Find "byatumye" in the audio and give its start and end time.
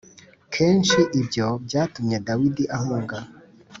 1.65-2.17